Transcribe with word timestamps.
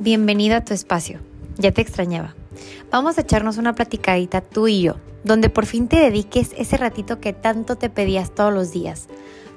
bienvenida 0.00 0.56
a 0.56 0.64
tu 0.64 0.72
espacio. 0.72 1.20
Ya 1.58 1.72
te 1.72 1.82
extrañaba. 1.82 2.34
Vamos 2.90 3.18
a 3.18 3.20
echarnos 3.20 3.58
una 3.58 3.74
platicadita 3.74 4.40
tú 4.40 4.66
y 4.66 4.80
yo, 4.80 4.96
donde 5.24 5.50
por 5.50 5.66
fin 5.66 5.88
te 5.88 5.96
dediques 5.96 6.54
ese 6.56 6.78
ratito 6.78 7.20
que 7.20 7.34
tanto 7.34 7.76
te 7.76 7.90
pedías 7.90 8.34
todos 8.34 8.52
los 8.52 8.72
días 8.72 9.08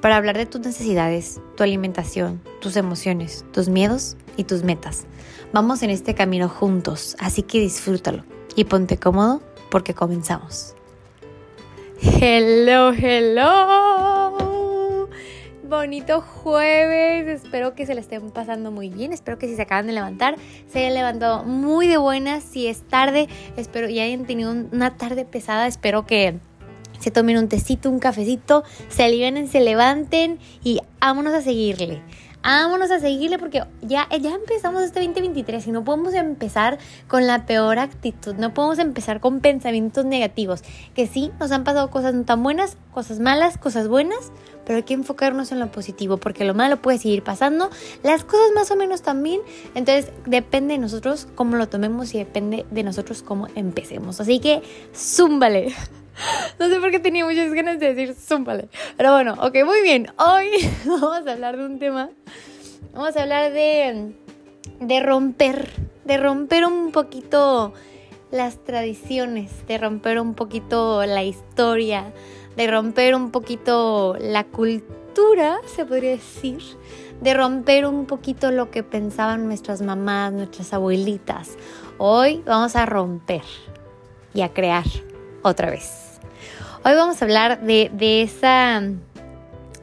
para 0.01 0.17
hablar 0.17 0.37
de 0.37 0.45
tus 0.45 0.59
necesidades, 0.59 1.39
tu 1.55 1.63
alimentación, 1.63 2.41
tus 2.59 2.75
emociones, 2.75 3.45
tus 3.53 3.69
miedos 3.69 4.17
y 4.35 4.43
tus 4.43 4.63
metas. 4.63 5.05
Vamos 5.53 5.81
en 5.81 5.89
este 5.89 6.13
camino 6.13 6.49
juntos, 6.49 7.15
así 7.19 7.43
que 7.43 7.61
disfrútalo 7.61 8.25
y 8.55 8.65
ponte 8.65 8.97
cómodo 8.97 9.41
porque 9.71 9.93
comenzamos. 9.93 10.75
Hello, 12.01 12.91
hello 12.91 13.92
bonito 15.73 16.21
jueves. 16.21 17.43
Espero 17.43 17.73
que 17.73 17.85
se 17.85 17.95
le 17.95 18.01
estén 18.01 18.29
pasando 18.31 18.71
muy 18.71 18.89
bien. 18.89 19.11
Espero 19.11 19.37
que 19.37 19.47
si 19.47 19.55
se 19.55 19.63
acaban 19.63 19.87
de 19.87 19.93
levantar, 19.93 20.35
se 20.71 20.79
hayan 20.79 20.93
levantado 20.93 21.43
muy 21.43 21.87
de 21.87 21.97
buenas. 21.97 22.43
Si 22.43 22.67
es 22.67 22.81
tarde, 22.83 23.27
espero 23.57 23.89
y 23.89 23.99
hayan 23.99 24.25
tenido 24.25 24.51
una 24.51 24.95
tarde 24.97 25.25
pesada. 25.25 25.67
Espero 25.67 26.05
que 26.05 26.39
se 26.99 27.11
tomen 27.11 27.37
un 27.37 27.49
tecito, 27.49 27.89
un 27.89 27.99
cafecito, 27.99 28.63
se 28.87 29.03
alivien, 29.03 29.47
se 29.47 29.61
levanten 29.61 30.39
y 30.63 30.79
vámonos 31.01 31.33
a 31.33 31.41
seguirle 31.41 32.01
vámonos 32.43 32.91
a 32.91 32.99
seguirle 32.99 33.39
porque 33.39 33.63
ya, 33.81 34.07
ya 34.09 34.35
empezamos 34.35 34.83
este 34.83 34.99
2023 34.99 35.67
y 35.67 35.71
no 35.71 35.83
podemos 35.83 36.13
empezar 36.13 36.77
con 37.07 37.25
la 37.27 37.45
peor 37.45 37.79
actitud, 37.79 38.35
no 38.35 38.53
podemos 38.53 38.79
empezar 38.79 39.19
con 39.19 39.39
pensamientos 39.39 40.05
negativos, 40.05 40.63
que 40.93 41.07
sí, 41.07 41.31
nos 41.39 41.51
han 41.51 41.63
pasado 41.63 41.89
cosas 41.89 42.13
no 42.13 42.23
tan 42.23 42.43
buenas, 42.43 42.77
cosas 42.91 43.19
malas, 43.19 43.57
cosas 43.57 43.87
buenas, 43.87 44.31
pero 44.65 44.77
hay 44.77 44.83
que 44.83 44.93
enfocarnos 44.93 45.51
en 45.51 45.59
lo 45.59 45.71
positivo 45.71 46.17
porque 46.17 46.45
lo 46.45 46.53
malo 46.53 46.81
puede 46.81 46.97
seguir 46.97 47.23
pasando, 47.23 47.69
las 48.03 48.23
cosas 48.23 48.51
más 48.53 48.71
o 48.71 48.75
menos 48.75 49.01
también, 49.01 49.41
entonces 49.75 50.11
depende 50.25 50.73
de 50.73 50.79
nosotros 50.79 51.27
cómo 51.35 51.55
lo 51.55 51.69
tomemos 51.69 52.13
y 52.13 52.19
depende 52.19 52.65
de 52.69 52.83
nosotros 52.83 53.23
cómo 53.23 53.47
empecemos, 53.55 54.19
así 54.19 54.39
que 54.39 54.61
zúmbale. 54.93 55.73
No 56.59 56.69
sé 56.69 56.79
por 56.79 56.91
qué 56.91 56.99
tenía 56.99 57.25
muchas 57.25 57.51
ganas 57.53 57.79
de 57.79 57.93
decir 57.93 58.15
zúmbale. 58.15 58.69
Pero 58.97 59.11
bueno, 59.11 59.35
ok, 59.39 59.55
muy 59.65 59.81
bien. 59.81 60.11
Hoy 60.17 60.49
vamos 60.85 61.27
a 61.27 61.31
hablar 61.31 61.57
de 61.57 61.65
un 61.65 61.79
tema. 61.79 62.09
Vamos 62.93 63.15
a 63.17 63.23
hablar 63.23 63.51
de, 63.51 64.13
de 64.79 64.99
romper. 64.99 65.69
De 66.05 66.17
romper 66.17 66.65
un 66.65 66.91
poquito 66.91 67.73
las 68.31 68.63
tradiciones. 68.63 69.65
De 69.67 69.77
romper 69.77 70.19
un 70.19 70.35
poquito 70.35 71.05
la 71.05 71.23
historia. 71.23 72.13
De 72.55 72.67
romper 72.67 73.15
un 73.15 73.31
poquito 73.31 74.15
la 74.19 74.43
cultura, 74.43 75.57
se 75.65 75.85
podría 75.85 76.11
decir. 76.11 76.61
De 77.21 77.33
romper 77.33 77.85
un 77.85 78.05
poquito 78.05 78.51
lo 78.51 78.69
que 78.69 78.83
pensaban 78.83 79.47
nuestras 79.47 79.81
mamás, 79.81 80.33
nuestras 80.33 80.73
abuelitas. 80.73 81.57
Hoy 81.97 82.43
vamos 82.45 82.75
a 82.75 82.85
romper 82.85 83.43
y 84.33 84.41
a 84.41 84.53
crear 84.53 84.85
otra 85.41 85.69
vez. 85.69 86.02
Hoy 86.85 86.95
vamos 86.95 87.21
a 87.21 87.25
hablar 87.25 87.61
de, 87.61 88.21
esa 88.21 88.81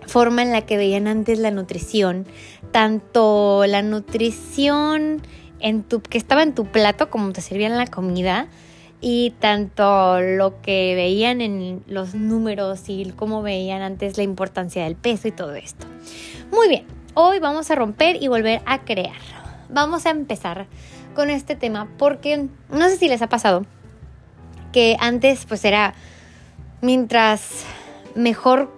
forma 0.06 0.42
en 0.42 0.52
la 0.52 0.62
que 0.62 0.76
veían 0.76 1.06
antes 1.06 1.38
la 1.38 1.50
nutrición, 1.50 2.26
tanto 2.72 3.64
la 3.66 3.80
nutrición 3.80 5.22
en 5.60 5.82
tu, 5.82 6.02
que 6.02 6.18
estaba 6.18 6.42
en 6.42 6.54
tu 6.54 6.66
plato 6.66 7.08
como 7.08 7.32
te 7.32 7.40
servían 7.40 7.78
la 7.78 7.86
comida 7.86 8.48
y 9.00 9.30
tanto 9.38 10.20
lo 10.20 10.60
que 10.60 10.94
veían 10.94 11.40
en 11.40 11.82
los 11.86 12.14
números 12.14 12.82
y 12.88 13.10
cómo 13.16 13.40
veían 13.40 13.80
antes 13.80 14.18
la 14.18 14.22
importancia 14.22 14.84
del 14.84 14.96
peso 14.96 15.28
y 15.28 15.32
todo 15.32 15.54
esto. 15.54 15.86
Muy 16.52 16.68
bien, 16.68 16.84
hoy 17.14 17.38
vamos 17.38 17.70
a 17.70 17.76
romper 17.76 18.22
y 18.22 18.28
volver 18.28 18.60
a 18.66 18.84
crear. 18.84 19.16
Vamos 19.70 20.04
a 20.04 20.10
empezar 20.10 20.66
con 21.14 21.30
este 21.30 21.56
tema 21.56 21.88
porque 21.96 22.48
no 22.68 22.88
sé 22.88 22.96
si 22.98 23.08
les 23.08 23.22
ha 23.22 23.28
pasado 23.28 23.64
que 24.72 24.96
antes 25.00 25.46
pues 25.46 25.64
era 25.64 25.94
mientras 26.80 27.64
mejor, 28.14 28.70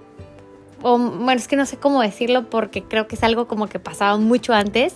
o 0.82 0.98
bueno, 0.98 1.32
es 1.32 1.48
que 1.48 1.56
no 1.56 1.66
sé 1.66 1.76
cómo 1.76 2.02
decirlo 2.02 2.48
porque 2.50 2.82
creo 2.82 3.08
que 3.08 3.16
es 3.16 3.22
algo 3.22 3.46
como 3.46 3.68
que 3.68 3.78
pasaba 3.78 4.16
mucho 4.18 4.52
antes 4.52 4.94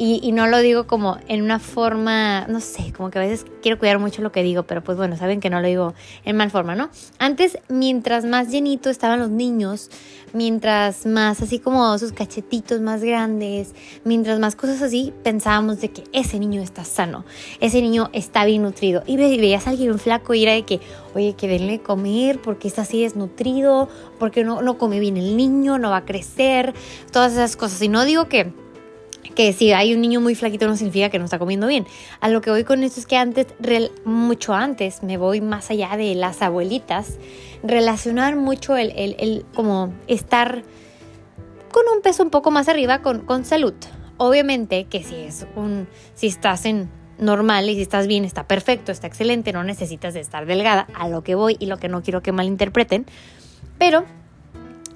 y, 0.00 0.30
no 0.30 0.46
lo 0.46 0.60
digo 0.60 0.86
como 0.86 1.18
en 1.26 1.42
una 1.42 1.58
forma, 1.58 2.46
no 2.46 2.60
sé, 2.60 2.92
como 2.96 3.10
que 3.10 3.18
a 3.18 3.22
veces 3.22 3.44
quiero 3.60 3.80
cuidar 3.80 3.98
mucho 3.98 4.22
lo 4.22 4.30
que 4.30 4.44
digo, 4.44 4.62
pero 4.62 4.82
pues 4.84 4.96
bueno, 4.96 5.16
saben 5.16 5.40
que 5.40 5.50
no 5.50 5.60
lo 5.60 5.66
digo 5.66 5.94
en 6.24 6.36
mal 6.36 6.52
forma, 6.52 6.76
¿no? 6.76 6.88
Antes, 7.18 7.58
mientras 7.68 8.24
más 8.24 8.48
llenito 8.48 8.90
estaban 8.90 9.18
los 9.18 9.30
niños, 9.30 9.90
mientras 10.32 11.04
más 11.04 11.42
así 11.42 11.58
como 11.58 11.98
sus 11.98 12.12
cachetitos 12.12 12.80
más 12.80 13.02
grandes, 13.02 13.74
mientras 14.04 14.38
más 14.38 14.54
cosas 14.54 14.82
así, 14.82 15.12
pensábamos 15.24 15.80
de 15.80 15.88
que 15.88 16.04
ese 16.12 16.38
niño 16.38 16.62
está 16.62 16.84
sano, 16.84 17.24
ese 17.58 17.82
niño 17.82 18.08
está 18.12 18.44
bien 18.44 18.62
nutrido. 18.62 19.02
Y 19.04 19.16
veías 19.16 19.66
a 19.66 19.70
alguien 19.70 19.98
flaco 19.98 20.32
y 20.32 20.44
era 20.44 20.52
de 20.52 20.64
que, 20.64 20.78
oye, 21.16 21.34
que 21.34 21.48
denle 21.48 21.80
comer 21.80 22.40
porque 22.40 22.68
está 22.68 22.82
así 22.82 23.02
desnutrido, 23.02 23.88
porque 24.20 24.44
no, 24.44 24.62
no 24.62 24.78
come 24.78 25.00
bien 25.00 25.16
el 25.16 25.36
niño, 25.36 25.76
no 25.76 25.90
va 25.90 25.98
a 25.98 26.04
crecer, 26.04 26.72
todas 27.10 27.32
esas 27.32 27.56
cosas. 27.56 27.82
Y 27.82 27.88
no 27.88 28.04
digo 28.04 28.28
que 28.28 28.52
que 29.34 29.52
si 29.52 29.72
hay 29.72 29.94
un 29.94 30.00
niño 30.00 30.20
muy 30.20 30.34
flaquito 30.34 30.66
no 30.66 30.76
significa 30.76 31.10
que 31.10 31.18
no 31.18 31.24
está 31.24 31.38
comiendo 31.38 31.66
bien. 31.66 31.86
A 32.20 32.28
lo 32.28 32.40
que 32.40 32.50
voy 32.50 32.64
con 32.64 32.82
esto 32.82 33.00
es 33.00 33.06
que 33.06 33.16
antes, 33.16 33.46
mucho 34.04 34.54
antes, 34.54 35.02
me 35.02 35.16
voy 35.16 35.40
más 35.40 35.70
allá 35.70 35.96
de 35.96 36.14
las 36.14 36.42
abuelitas, 36.42 37.18
relacionar 37.62 38.36
mucho 38.36 38.76
el, 38.76 38.92
el, 38.96 39.44
como 39.54 39.92
estar 40.06 40.62
con 41.72 41.84
un 41.94 42.02
peso 42.02 42.22
un 42.22 42.30
poco 42.30 42.50
más 42.50 42.68
arriba 42.68 43.02
con, 43.02 43.20
con 43.20 43.44
salud. 43.44 43.74
Obviamente 44.16 44.84
que 44.84 45.02
si 45.04 45.14
es 45.16 45.46
un, 45.54 45.86
si 46.14 46.26
estás 46.26 46.64
en 46.64 46.90
normal 47.18 47.68
y 47.68 47.74
si 47.74 47.82
estás 47.82 48.06
bien, 48.06 48.24
está 48.24 48.46
perfecto, 48.46 48.92
está 48.92 49.06
excelente, 49.06 49.52
no 49.52 49.64
necesitas 49.64 50.14
de 50.14 50.20
estar 50.20 50.46
delgada, 50.46 50.86
a 50.94 51.08
lo 51.08 51.22
que 51.22 51.34
voy 51.34 51.56
y 51.58 51.66
lo 51.66 51.78
que 51.78 51.88
no 51.88 52.02
quiero 52.02 52.22
que 52.22 52.32
malinterpreten, 52.32 53.06
pero 53.76 54.04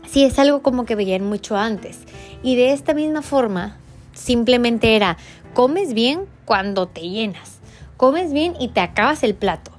si 0.07 0.25
es 0.25 0.39
algo 0.39 0.63
como 0.63 0.85
que 0.85 0.95
veían 0.95 1.25
mucho 1.25 1.57
antes. 1.57 2.01
Y 2.43 2.57
de 2.57 2.73
esta 2.73 2.95
misma 2.95 3.23
forma, 3.23 3.79
Simplemente 4.13 4.97
era, 4.97 5.17
comes 5.55 5.95
bien 5.95 6.27
cuando 6.45 6.87
te 6.87 7.03
llenas, 7.03 7.59
comes 7.97 8.33
bien 8.33 8.55
y 8.61 8.69
te 8.69 8.81
acabas 8.81 9.23
el 9.23 9.35
plato. 9.35 9.71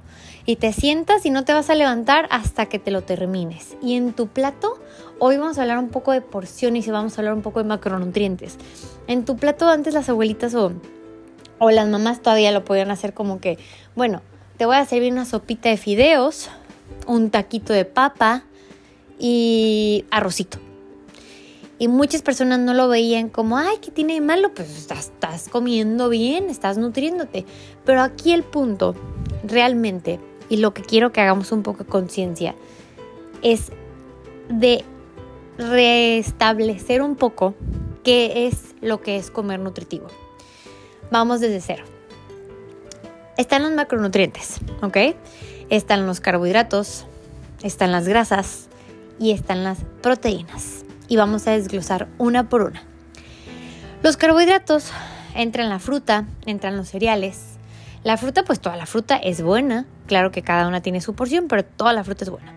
Y 0.46 0.56
te 0.56 0.74
sientas 0.74 1.24
y 1.24 1.30
no 1.30 1.44
te 1.44 1.54
vas 1.54 1.70
a 1.70 1.74
levantar 1.74 2.28
hasta 2.30 2.66
que 2.66 2.78
te 2.78 2.90
lo 2.90 3.02
termines. 3.02 3.76
Y 3.80 3.94
en 3.94 4.12
tu 4.12 4.26
plato, 4.28 4.78
hoy 5.18 5.38
vamos 5.38 5.56
a 5.56 5.62
hablar 5.62 5.78
un 5.78 5.88
poco 5.88 6.12
de 6.12 6.20
porciones 6.20 6.86
y 6.86 6.90
vamos 6.90 7.16
a 7.16 7.22
hablar 7.22 7.32
un 7.32 7.40
poco 7.40 7.60
de 7.60 7.68
macronutrientes. 7.68 8.58
En 9.06 9.24
tu 9.24 9.36
plato 9.36 9.68
antes 9.68 9.94
las 9.94 10.10
abuelitas 10.10 10.54
o, 10.54 10.72
o 11.58 11.70
las 11.70 11.88
mamás 11.88 12.20
todavía 12.20 12.52
lo 12.52 12.62
podían 12.62 12.90
hacer 12.90 13.14
como 13.14 13.40
que, 13.40 13.58
bueno, 13.96 14.20
te 14.58 14.66
voy 14.66 14.76
a 14.76 14.84
servir 14.84 15.12
una 15.12 15.24
sopita 15.24 15.70
de 15.70 15.78
fideos, 15.78 16.50
un 17.06 17.30
taquito 17.30 17.72
de 17.72 17.86
papa 17.86 18.44
y 19.18 20.04
arrocito. 20.10 20.58
Y 21.84 21.88
muchas 21.88 22.22
personas 22.22 22.60
no 22.60 22.72
lo 22.72 22.88
veían 22.88 23.28
como, 23.28 23.58
ay, 23.58 23.76
¿qué 23.82 23.90
tiene 23.90 24.14
de 24.14 24.22
malo? 24.22 24.54
Pues 24.54 24.70
estás, 24.74 25.50
comiendo 25.50 26.08
bien, 26.08 26.48
estás 26.48 26.78
nutriéndote. 26.78 27.44
Pero 27.84 28.00
aquí 28.00 28.32
el 28.32 28.42
punto, 28.42 28.94
realmente, 29.46 30.18
y 30.48 30.56
lo 30.56 30.72
que 30.72 30.80
quiero 30.80 31.12
que 31.12 31.20
hagamos 31.20 31.52
un 31.52 31.62
poco 31.62 31.84
de 31.84 31.90
conciencia, 31.90 32.54
es 33.42 33.70
de 34.48 34.82
restablecer 35.58 37.02
un 37.02 37.16
poco 37.16 37.54
qué 38.02 38.46
es 38.46 38.74
lo 38.80 39.02
que 39.02 39.18
es 39.18 39.30
comer 39.30 39.60
nutritivo. 39.60 40.06
Vamos 41.10 41.40
desde 41.40 41.60
cero. 41.60 41.84
Están 43.36 43.62
los 43.62 43.72
macronutrientes, 43.72 44.58
¿ok? 44.80 45.16
Están 45.68 46.06
los 46.06 46.20
carbohidratos, 46.20 47.04
están 47.62 47.92
las 47.92 48.08
grasas 48.08 48.70
y 49.20 49.32
están 49.32 49.64
las 49.64 49.80
proteínas 50.00 50.83
y 51.08 51.16
vamos 51.16 51.46
a 51.46 51.52
desglosar 51.52 52.08
una 52.18 52.48
por 52.48 52.62
una. 52.62 52.82
Los 54.02 54.16
carbohidratos 54.16 54.90
entran 55.34 55.68
la 55.68 55.78
fruta, 55.78 56.26
entran 56.46 56.76
los 56.76 56.88
cereales. 56.88 57.58
La 58.02 58.16
fruta, 58.16 58.44
pues 58.44 58.60
toda 58.60 58.76
la 58.76 58.86
fruta 58.86 59.16
es 59.16 59.42
buena, 59.42 59.86
claro 60.06 60.30
que 60.30 60.42
cada 60.42 60.68
una 60.68 60.82
tiene 60.82 61.00
su 61.00 61.14
porción, 61.14 61.48
pero 61.48 61.64
toda 61.64 61.92
la 61.92 62.04
fruta 62.04 62.24
es 62.24 62.30
buena. 62.30 62.52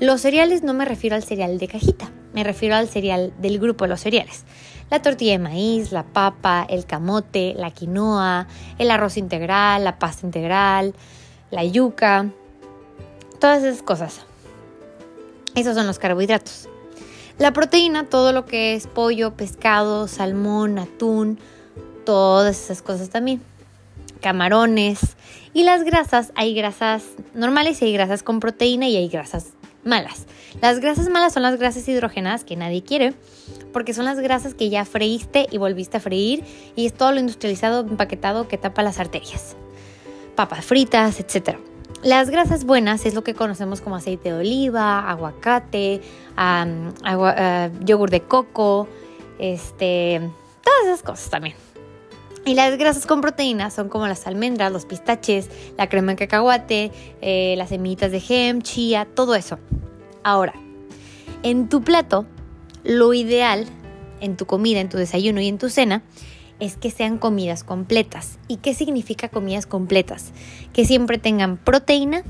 Los 0.00 0.20
cereales 0.20 0.62
no 0.62 0.74
me 0.74 0.84
refiero 0.84 1.16
al 1.16 1.24
cereal 1.24 1.58
de 1.58 1.68
cajita, 1.68 2.10
me 2.32 2.44
refiero 2.44 2.76
al 2.76 2.88
cereal 2.88 3.34
del 3.38 3.58
grupo 3.58 3.84
de 3.84 3.90
los 3.90 4.00
cereales. 4.00 4.44
La 4.90 5.02
tortilla 5.02 5.32
de 5.32 5.38
maíz, 5.40 5.92
la 5.92 6.04
papa, 6.04 6.66
el 6.70 6.86
camote, 6.86 7.52
la 7.54 7.70
quinoa, 7.70 8.46
el 8.78 8.90
arroz 8.90 9.18
integral, 9.18 9.84
la 9.84 9.98
pasta 9.98 10.24
integral, 10.24 10.94
la 11.50 11.64
yuca, 11.64 12.30
todas 13.38 13.62
esas 13.62 13.82
cosas. 13.82 14.20
Esos 15.54 15.74
son 15.74 15.86
los 15.86 15.98
carbohidratos. 15.98 16.68
La 17.38 17.52
proteína, 17.52 18.04
todo 18.04 18.32
lo 18.32 18.46
que 18.46 18.74
es 18.74 18.88
pollo, 18.88 19.34
pescado, 19.34 20.08
salmón, 20.08 20.78
atún, 20.78 21.38
todas 22.04 22.60
esas 22.60 22.82
cosas 22.82 23.10
también. 23.10 23.40
Camarones. 24.20 24.98
Y 25.54 25.62
las 25.62 25.84
grasas, 25.84 26.32
hay 26.34 26.52
grasas 26.52 27.04
normales 27.34 27.80
y 27.80 27.84
hay 27.84 27.92
grasas 27.92 28.24
con 28.24 28.40
proteína 28.40 28.88
y 28.88 28.96
hay 28.96 29.08
grasas 29.08 29.52
malas. 29.84 30.26
Las 30.60 30.80
grasas 30.80 31.08
malas 31.10 31.32
son 31.32 31.44
las 31.44 31.58
grasas 31.58 31.86
hidrogenadas 31.88 32.42
que 32.42 32.56
nadie 32.56 32.82
quiere, 32.82 33.14
porque 33.72 33.94
son 33.94 34.04
las 34.04 34.18
grasas 34.18 34.54
que 34.54 34.68
ya 34.68 34.84
freíste 34.84 35.46
y 35.50 35.58
volviste 35.58 35.98
a 35.98 36.00
freír 36.00 36.42
y 36.74 36.86
es 36.86 36.94
todo 36.94 37.12
lo 37.12 37.20
industrializado, 37.20 37.80
empaquetado 37.80 38.48
que 38.48 38.58
tapa 38.58 38.82
las 38.82 38.98
arterias. 38.98 39.54
Papas 40.34 40.64
fritas, 40.64 41.20
etc. 41.20 41.56
Las 42.02 42.30
grasas 42.30 42.64
buenas 42.64 43.04
es 43.06 43.14
lo 43.14 43.24
que 43.24 43.34
conocemos 43.34 43.80
como 43.80 43.96
aceite 43.96 44.30
de 44.32 44.38
oliva, 44.38 45.10
aguacate, 45.10 46.00
ah, 46.36 47.68
yogur 47.80 48.10
de 48.10 48.22
coco, 48.22 48.86
este, 49.40 50.20
todas 50.62 50.84
esas 50.84 51.02
cosas 51.02 51.28
también. 51.28 51.56
Y 52.44 52.54
las 52.54 52.78
grasas 52.78 53.04
con 53.04 53.20
proteínas 53.20 53.74
son 53.74 53.88
como 53.88 54.06
las 54.06 54.26
almendras, 54.28 54.70
los 54.72 54.86
pistaches, 54.86 55.50
la 55.76 55.88
crema 55.88 56.12
de 56.12 56.16
cacahuate, 56.16 56.92
eh, 57.20 57.54
las 57.58 57.70
semillitas 57.70 58.12
de 58.12 58.20
gem, 58.20 58.62
chía, 58.62 59.04
todo 59.04 59.34
eso. 59.34 59.58
Ahora, 60.22 60.54
en 61.42 61.68
tu 61.68 61.82
plato, 61.82 62.26
lo 62.84 63.12
ideal 63.12 63.66
en 64.20 64.36
tu 64.36 64.46
comida, 64.46 64.80
en 64.80 64.88
tu 64.88 64.98
desayuno 64.98 65.40
y 65.40 65.48
en 65.48 65.58
tu 65.58 65.68
cena 65.68 66.02
es 66.60 66.76
que 66.76 66.90
sean 66.90 67.18
comidas 67.18 67.64
completas. 67.64 68.38
¿Y 68.48 68.56
qué 68.56 68.74
significa 68.74 69.28
comidas 69.28 69.66
completas? 69.66 70.32
Que 70.72 70.84
siempre 70.84 71.18
tengan 71.18 71.56
proteína, 71.56 72.22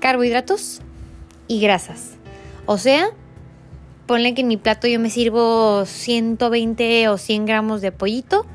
carbohidratos 0.00 0.80
y 1.46 1.60
grasas. 1.60 2.16
O 2.66 2.78
sea, 2.78 3.10
ponle 4.06 4.34
que 4.34 4.40
en 4.42 4.48
mi 4.48 4.56
plato 4.56 4.88
yo 4.88 4.98
me 5.00 5.10
sirvo 5.10 5.84
120 5.84 7.08
o 7.08 7.18
100 7.18 7.46
gramos 7.46 7.80
de 7.80 7.92
pollito. 7.92 8.46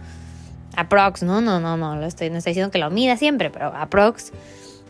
Aprox, 0.75 1.23
no, 1.23 1.39
no, 1.39 1.59
no, 1.59 1.77
no, 1.77 2.03
estoy, 2.05 2.29
no 2.29 2.37
estoy 2.37 2.51
diciendo 2.51 2.71
que 2.71 2.79
lo 2.79 2.89
mida 2.89 3.15
siempre, 3.17 3.49
pero 3.49 3.67
aprox. 3.67 4.33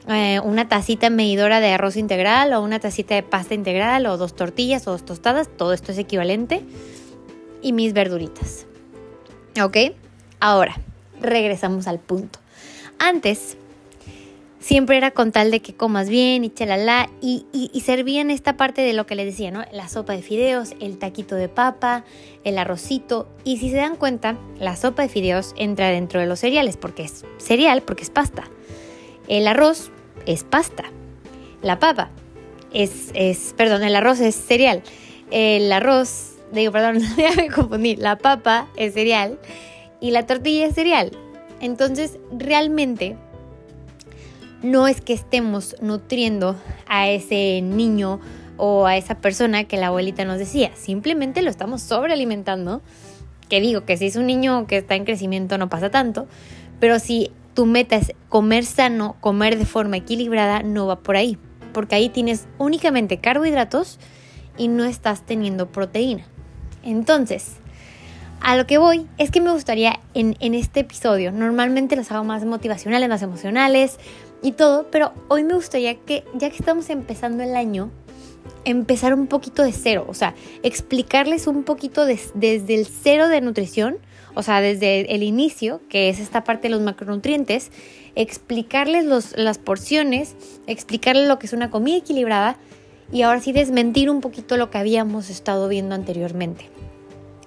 Eh, 0.08 0.40
una 0.44 0.68
tacita 0.68 1.10
medidora 1.10 1.60
de 1.60 1.72
arroz 1.72 1.96
integral 1.98 2.54
o 2.54 2.62
una 2.62 2.80
tacita 2.80 3.16
de 3.16 3.24
pasta 3.24 3.56
integral 3.56 4.06
o 4.06 4.18
dos 4.18 4.36
tortillas 4.36 4.88
o 4.88 4.92
dos 4.92 5.04
tostadas, 5.04 5.50
todo 5.56 5.74
esto 5.74 5.92
es 5.92 5.98
equivalente. 5.98 6.64
Y 7.62 7.74
mis 7.74 7.94
verduritas. 7.94 8.68
¿Ok? 9.62 9.78
Ahora, 10.40 10.80
regresamos 11.22 11.88
al 11.88 12.00
punto. 12.00 12.40
Antes, 13.00 13.58
siempre 14.60 14.98
era 14.98 15.12
con 15.12 15.32
tal 15.32 15.52
de 15.52 15.62
que 15.62 15.74
comas 15.74 16.10
bien 16.10 16.44
y 16.44 16.50
chalala, 16.50 17.10
y, 17.22 17.46
y, 17.54 17.70
y 17.74 17.82
servían 17.82 18.32
esta 18.32 18.58
parte 18.58 18.82
de 18.82 18.94
lo 18.94 19.06
que 19.06 19.16
les 19.16 19.26
decía, 19.26 19.52
¿no? 19.52 19.64
La 19.72 19.88
sopa 19.88 20.14
de 20.14 20.22
fideos, 20.22 20.74
el 20.80 20.98
taquito 20.98 21.36
de 21.36 21.50
papa, 21.50 22.04
el 22.44 22.58
arrocito, 22.58 23.28
y 23.44 23.58
si 23.58 23.70
se 23.70 23.78
dan 23.78 23.96
cuenta, 23.96 24.38
la 24.60 24.76
sopa 24.76 25.04
de 25.04 25.10
fideos 25.10 25.54
entra 25.58 25.90
dentro 25.90 26.20
de 26.20 26.26
los 26.26 26.40
cereales, 26.40 26.78
porque 26.78 27.04
es 27.04 27.26
cereal, 27.38 27.82
porque 27.82 28.04
es 28.04 28.10
pasta. 28.10 28.44
El 29.28 29.48
arroz 29.48 29.92
es 30.26 30.44
pasta. 30.44 30.84
La 31.62 31.80
papa 31.80 32.10
es, 32.74 33.10
es 33.14 33.54
perdón, 33.58 33.84
el 33.84 33.96
arroz 33.96 34.20
es 34.20 34.36
cereal. 34.36 34.84
El 35.32 35.72
arroz 35.72 36.35
digo, 36.52 36.72
perdón, 36.72 37.00
ya 37.18 37.32
me 37.38 37.50
confundí, 37.50 37.96
la 37.96 38.18
papa 38.18 38.68
es 38.76 38.94
cereal 38.94 39.40
y 40.00 40.12
la 40.12 40.26
tortilla 40.26 40.68
es 40.68 40.76
cereal. 40.76 41.12
Entonces, 41.62 42.20
realmente 42.32 43.16
no 44.62 44.88
es 44.88 45.02
que 45.02 45.14
estemos 45.14 45.76
nutriendo 45.82 46.56
a 46.88 47.10
ese 47.10 47.62
niño 47.62 48.20
o 48.58 48.86
a 48.86 48.98
esa 48.98 49.16
persona 49.16 49.66
que 49.66 49.78
la 49.78 49.88
abuelita 49.88 50.26
nos 50.26 50.40
decía, 50.40 50.72
simplemente 50.76 51.42
lo 51.42 51.50
estamos 51.50 51.82
sobrealimentando. 51.82 52.82
Que 53.50 53.62
digo 53.62 53.86
que 53.86 53.96
si 53.96 54.08
es 54.08 54.16
un 54.16 54.26
niño 54.26 54.66
que 54.66 54.78
está 54.78 54.96
en 54.96 55.06
crecimiento 55.06 55.60
no 55.60 55.70
pasa 55.70 55.92
tanto, 55.92 56.28
pero 56.80 56.98
si 56.98 57.32
tu 57.54 57.68
meta 57.68 57.96
es 57.96 58.14
comer 58.28 58.66
sano, 58.66 59.18
comer 59.22 59.58
de 59.58 59.66
forma 59.66 59.98
equilibrada, 59.98 60.64
no 60.64 60.88
va 60.88 61.00
por 61.02 61.16
ahí, 61.16 61.38
porque 61.72 61.96
ahí 61.96 62.10
tienes 62.10 62.48
únicamente 62.58 63.20
carbohidratos 63.20 64.00
y 64.58 64.68
no 64.68 64.84
estás 64.84 65.26
teniendo 65.26 65.68
proteína. 65.68 66.26
Entonces, 66.86 67.54
a 68.42 68.56
lo 68.56 68.68
que 68.68 68.78
voy 68.78 69.08
es 69.18 69.32
que 69.32 69.42
me 69.42 69.52
gustaría 69.52 70.00
en, 70.14 70.36
este 70.54 70.82
episodio, 70.82 71.32
normalmente 71.32 71.96
los 71.96 72.12
hago 72.12 72.24
más 72.24 72.46
motivacionales, 72.46 73.10
más 73.10 73.24
emocionales 73.24 73.98
y 74.44 74.52
todo, 74.52 74.88
pero 74.92 75.14
hoy 75.28 75.44
me 75.44 75.56
gustaría 75.56 75.96
que, 75.96 76.24
ya 76.36 76.50
que 76.50 76.58
estamos 76.58 76.90
empezando 76.92 77.44
el 77.44 77.56
año, 77.56 77.90
empezar 78.64 79.14
un 79.16 79.26
poquito 79.28 79.64
de 79.64 79.72
cero, 79.72 80.06
o 80.08 80.14
sea, 80.14 80.36
explicarles 80.62 81.48
un 81.48 81.64
poquito 81.64 82.06
desde 82.06 82.76
el 82.76 82.86
cero 82.86 83.28
de 83.28 83.42
nutrición, 83.42 83.98
o 84.36 84.44
sea, 84.44 84.62
desde 84.62 85.16
el 85.16 85.24
inicio, 85.24 85.82
que 85.90 86.10
es 86.10 86.20
esta 86.20 86.44
parte 86.44 86.64
de 86.64 86.76
los 86.76 86.82
macronutrientes, 86.82 87.72
explicarles 88.16 89.06
las 89.36 89.58
porciones, 89.58 90.36
explicarles 90.68 91.28
lo 91.28 91.40
que 91.40 91.48
es 91.48 91.54
una 91.54 91.72
comida 91.72 91.98
equilibrada 91.98 92.58
y 93.12 93.22
ahora 93.22 93.40
sí 93.42 93.52
desmentir 93.52 94.10
un 94.10 94.22
poquito 94.22 94.58
lo 94.58 94.70
que 94.70 94.78
habíamos 94.78 95.30
estado 95.30 95.68
viendo 95.68 95.96
anteriormente. 95.96 96.70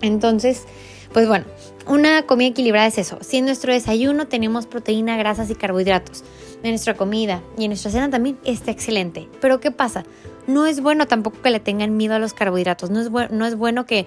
Entonces, 0.00 0.64
pues 1.12 1.26
bueno, 1.26 1.46
una 1.87 2.22
comida 2.22 2.49
equilibrada 2.49 2.87
es 2.87 2.99
eso. 2.99 3.19
Si 3.20 3.38
en 3.38 3.46
nuestro 3.46 3.72
desayuno 3.72 4.28
tenemos 4.28 4.66
proteína, 4.66 5.16
grasas 5.16 5.50
y 5.50 5.55
carbohidratos, 5.55 6.22
en 6.62 6.70
nuestra 6.70 6.94
comida 6.94 7.43
y 7.56 7.64
en 7.64 7.70
nuestra 7.70 7.90
cena 7.90 8.10
también 8.10 8.38
está 8.44 8.70
excelente. 8.70 9.28
Pero 9.40 9.60
¿qué 9.60 9.70
pasa? 9.70 10.05
No 10.46 10.66
es 10.66 10.81
bueno 10.81 11.06
tampoco 11.06 11.40
que 11.43 11.50
le 11.50 11.61
tengan 11.61 11.96
miedo 11.96 12.14
a 12.14 12.19
los 12.19 12.34
carbohidratos. 12.34 12.90
No 12.90 13.00
es, 13.00 13.11
no 13.31 13.46
es 13.46 13.54
bueno 13.54 13.87
que, 13.87 14.06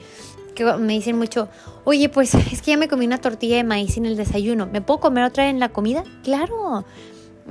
que 0.56 0.65
me 0.65 0.94
dicen 0.94 1.18
mucho, 1.18 1.50
oye, 1.83 2.09
pues 2.09 2.33
es 2.36 2.62
que 2.62 2.71
ya 2.71 2.77
me 2.77 2.88
comí 2.88 3.06
una 3.06 3.19
tortilla 3.19 3.57
de 3.57 3.63
maíz 3.63 3.97
en 3.97 4.06
el 4.06 4.15
desayuno. 4.15 4.68
¿Me 4.68 4.81
puedo 4.81 5.00
comer 5.00 5.24
otra 5.24 5.50
en 5.50 5.59
la 5.59 5.69
comida? 5.69 6.04
Claro. 6.24 6.86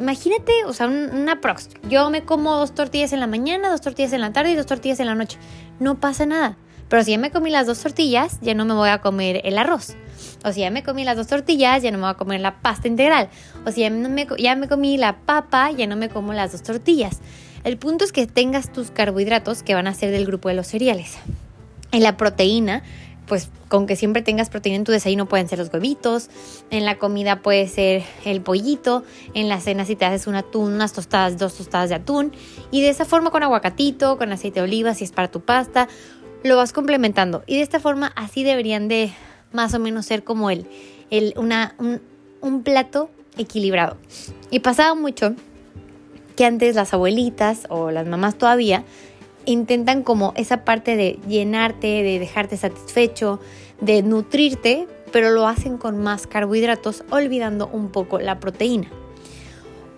Imagínate, 0.01 0.65
o 0.65 0.73
sea, 0.73 0.87
una 0.89 1.43
prox. 1.43 1.69
Yo 1.89 2.09
me 2.09 2.25
como 2.25 2.57
dos 2.57 2.75
tortillas 2.75 3.13
en 3.13 3.21
la 3.21 3.27
mañana, 3.27 3.71
dos 3.71 3.83
tortillas 3.83 4.15
en 4.15 4.23
la 4.23 4.33
tarde 4.33 4.53
y 4.53 4.55
dos 4.55 4.65
tortillas 4.65 4.99
en 4.99 5.07
la 5.07 5.15
noche. 5.15 5.39
No 5.79 6.01
pasa 6.01 6.25
nada. 6.25 6.57
Pero 6.89 7.05
si 7.05 7.13
ya 7.13 7.19
me 7.19 7.31
comí 7.31 7.51
las 7.51 7.67
dos 7.67 7.81
tortillas, 7.81 8.41
ya 8.41 8.55
no 8.55 8.65
me 8.65 8.73
voy 8.75 8.89
a 8.89 9.01
comer 9.01 9.43
el 9.45 9.59
arroz. 9.59 9.95
O 10.45 10.53
si 10.53 10.61
ya 10.61 10.71
me 10.71 10.83
comí 10.83 11.05
las 11.05 11.17
dos 11.17 11.27
tortillas, 11.27 11.83
ya 11.83 11.91
no 11.91 11.99
me 11.99 12.05
voy 12.05 12.13
a 12.13 12.15
comer 12.15 12.41
la 12.41 12.63
pasta 12.63 12.89
integral. 12.89 13.29
O 13.67 13.71
si 13.71 13.83
ya 13.83 13.91
me, 13.91 14.27
ya 14.39 14.57
me 14.57 14.69
comí 14.69 14.97
la 14.97 15.19
papa, 15.19 15.71
ya 15.71 15.87
no 15.87 15.97
me 15.97 16.09
como 16.09 16.33
las 16.33 16.53
dos 16.53 16.63
tortillas. 16.63 17.21
El 17.63 17.77
punto 17.77 18.05
es 18.05 18.11
que 18.11 18.27
tengas 18.27 18.73
tus 18.73 18.91
carbohidratos 18.91 19.63
que 19.63 19.75
van 19.75 19.87
a 19.87 19.93
ser 19.93 20.11
del 20.13 20.25
grupo 20.25 20.49
de 20.49 20.55
los 20.55 20.67
cereales. 20.67 21.19
En 21.93 22.03
la 22.03 22.17
proteína, 22.17 22.83
pues 23.31 23.49
con 23.69 23.87
que 23.87 23.95
siempre 23.95 24.23
tengas 24.23 24.51
proteína 24.51 24.79
en 24.79 24.83
tu 24.83 24.91
desayuno 24.91 25.27
pueden 25.27 25.49
ser 25.49 25.61
los 25.61 25.73
huevitos, 25.73 26.31
en 26.71 26.85
la 26.85 26.99
comida 26.99 27.43
puede 27.43 27.69
ser 27.69 28.03
el 28.25 28.41
pollito, 28.41 29.05
en 29.35 29.49
la 29.49 29.61
cena 29.61 29.85
si 29.85 29.95
te 29.95 30.05
haces 30.05 30.27
un 30.27 30.35
atún, 30.35 30.73
unas 30.73 30.93
tostadas, 30.93 31.39
dos 31.39 31.55
tostadas 31.55 31.91
de 31.91 31.95
atún, 31.95 32.33
y 32.73 32.83
de 32.83 32.89
esa 32.89 33.05
forma 33.05 33.31
con 33.31 33.45
aguacatito, 33.45 34.19
con 34.19 34.33
aceite 34.33 34.59
de 34.59 34.65
oliva 34.65 34.95
si 34.95 35.05
es 35.05 35.13
para 35.13 35.31
tu 35.31 35.43
pasta, 35.43 35.87
lo 36.43 36.57
vas 36.57 36.73
complementando. 36.73 37.45
Y 37.47 37.55
de 37.55 37.63
esta 37.63 37.79
forma 37.79 38.11
así 38.17 38.43
deberían 38.43 38.89
de 38.89 39.13
más 39.53 39.75
o 39.75 39.79
menos 39.79 40.07
ser 40.07 40.25
como 40.25 40.51
el, 40.51 40.67
el 41.11 41.33
una, 41.37 41.77
un, 41.79 42.01
un 42.41 42.65
plato 42.65 43.11
equilibrado. 43.39 43.97
Y 44.51 44.59
pasaba 44.59 44.97
mucho 44.97 45.37
que 46.35 46.45
antes 46.47 46.75
las 46.75 46.93
abuelitas 46.95 47.69
o 47.69 47.93
las 47.93 48.09
mamás 48.09 48.37
todavía 48.37 48.83
intentan 49.45 50.03
como 50.03 50.33
esa 50.37 50.65
parte 50.65 50.97
de 50.97 51.19
llenarte, 51.27 52.03
de 52.03 52.19
dejarte 52.19 52.57
satisfecho, 52.57 53.41
de 53.81 54.03
nutrirte, 54.03 54.87
pero 55.13 55.31
lo 55.31 55.47
hacen 55.47 55.79
con 55.79 55.99
más 55.99 56.27
carbohidratos, 56.27 57.05
olvidando 57.11 57.69
un 57.73 57.91
poco 57.91 58.19
la 58.19 58.41
proteína. 58.41 58.89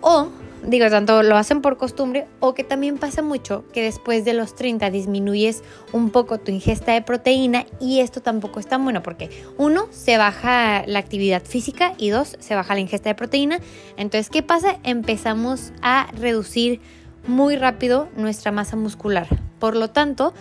O 0.01 0.29
digo, 0.65 0.89
tanto 0.89 1.23
lo 1.23 1.37
hacen 1.37 1.61
por 1.61 1.77
costumbre 1.77 2.25
o 2.39 2.53
que 2.53 2.63
también 2.63 2.97
pasa 2.97 3.21
mucho 3.21 3.65
que 3.73 3.83
después 3.83 4.25
de 4.25 4.33
los 4.33 4.55
30 4.55 4.89
disminuyes 4.89 5.63
un 5.91 6.09
poco 6.09 6.39
tu 6.39 6.51
ingesta 6.51 6.93
de 6.93 7.01
proteína 7.01 7.65
y 7.79 7.99
esto 7.99 8.21
tampoco 8.21 8.59
es 8.59 8.67
tan 8.67 8.83
bueno 8.83 9.03
porque 9.03 9.29
uno, 9.57 9.87
se 9.91 10.17
baja 10.17 10.83
la 10.87 10.99
actividad 10.99 11.43
física 11.43 11.93
y 11.97 12.09
dos, 12.09 12.37
se 12.39 12.55
baja 12.55 12.73
la 12.73 12.79
ingesta 12.79 13.09
de 13.09 13.15
proteína. 13.15 13.59
Entonces, 13.97 14.29
¿qué 14.29 14.43
pasa? 14.43 14.79
Empezamos 14.83 15.73
a 15.81 16.07
reducir 16.13 16.79
muy 17.27 17.55
rápido 17.55 18.09
nuestra 18.15 18.51
masa 18.51 18.75
muscular. 18.75 19.27
Por 19.59 19.75
lo 19.75 19.89
tanto, 19.89 20.33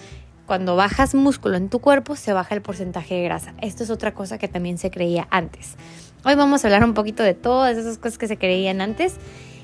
cuando 0.46 0.76
bajas 0.76 1.14
músculo 1.14 1.56
en 1.56 1.68
tu 1.68 1.78
cuerpo, 1.78 2.16
se 2.16 2.32
baja 2.32 2.54
el 2.54 2.62
porcentaje 2.62 3.14
de 3.14 3.22
grasa. 3.24 3.54
Esto 3.60 3.84
es 3.84 3.90
otra 3.90 4.14
cosa 4.14 4.38
que 4.38 4.48
también 4.48 4.78
se 4.78 4.90
creía 4.90 5.28
antes. 5.30 5.76
Hoy 6.24 6.34
vamos 6.34 6.64
a 6.64 6.68
hablar 6.68 6.84
un 6.84 6.94
poquito 6.94 7.22
de 7.22 7.34
todas 7.34 7.76
esas 7.76 7.98
cosas 7.98 8.18
que 8.18 8.28
se 8.28 8.38
creían 8.38 8.80
antes 8.80 9.16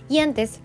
y 0.08 0.18
antes 0.18 0.60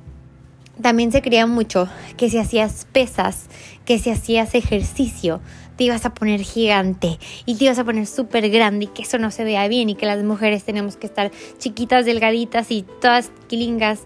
también 0.81 1.11
se 1.11 1.21
creía 1.21 1.45
mucho 1.45 1.87
que 2.17 2.29
si 2.29 2.39
hacías 2.39 2.87
pesas, 2.91 3.47
que 3.85 3.99
si 3.99 4.09
hacías 4.09 4.55
ejercicio, 4.55 5.39
te 5.75 5.83
ibas 5.83 6.05
a 6.05 6.13
poner 6.13 6.41
gigante 6.41 7.19
y 7.45 7.55
te 7.55 7.65
ibas 7.65 7.79
a 7.79 7.83
poner 7.83 8.07
súper 8.07 8.49
grande 8.49 8.85
y 8.85 8.87
que 8.87 9.03
eso 9.03 9.17
no 9.17 9.29
se 9.29 9.43
vea 9.43 9.67
bien 9.67 9.89
y 9.89 9.95
que 9.95 10.05
las 10.05 10.23
mujeres 10.23 10.63
tenemos 10.63 10.97
que 10.97 11.07
estar 11.07 11.31
chiquitas, 11.59 12.05
delgaditas 12.05 12.71
y 12.71 12.85
todas 13.01 13.31
quilingas 13.47 14.01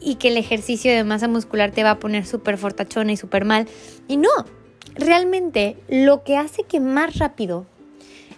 y 0.00 0.16
que 0.16 0.28
el 0.28 0.36
ejercicio 0.36 0.90
de 0.92 1.04
masa 1.04 1.28
muscular 1.28 1.70
te 1.70 1.84
va 1.84 1.92
a 1.92 1.98
poner 1.98 2.26
súper 2.26 2.58
fortachona 2.58 3.12
y 3.12 3.16
súper 3.16 3.44
mal. 3.44 3.68
Y 4.08 4.16
no, 4.16 4.30
realmente 4.94 5.76
lo 5.88 6.24
que 6.24 6.36
hace 6.36 6.62
que 6.64 6.80
más 6.80 7.18
rápido, 7.18 7.66